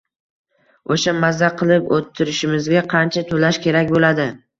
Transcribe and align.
O`sha 0.95 1.11
maza 1.17 1.49
qilib 1.59 1.91
o`tirishimizga 1.97 2.81
qancha 2.95 3.25
to`lash 3.33 3.61
kerak 3.67 3.93
bo`ladi 3.97 4.27